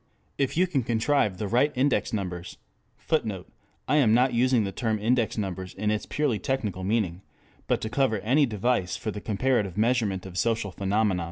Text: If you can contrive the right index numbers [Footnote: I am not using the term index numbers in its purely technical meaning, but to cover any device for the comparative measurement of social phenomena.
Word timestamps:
If 0.39 0.57
you 0.57 0.65
can 0.65 0.81
contrive 0.81 1.37
the 1.37 1.47
right 1.47 1.71
index 1.75 2.11
numbers 2.11 2.57
[Footnote: 2.97 3.47
I 3.87 3.97
am 3.97 4.15
not 4.15 4.33
using 4.33 4.63
the 4.63 4.71
term 4.71 4.97
index 4.97 5.37
numbers 5.37 5.75
in 5.75 5.91
its 5.91 6.07
purely 6.07 6.39
technical 6.39 6.83
meaning, 6.83 7.21
but 7.67 7.81
to 7.81 7.89
cover 7.91 8.17
any 8.21 8.47
device 8.47 8.97
for 8.97 9.11
the 9.11 9.21
comparative 9.21 9.77
measurement 9.77 10.25
of 10.25 10.39
social 10.39 10.71
phenomena. 10.71 11.19